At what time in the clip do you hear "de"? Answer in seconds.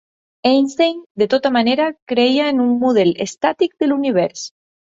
1.23-1.27, 3.81-3.93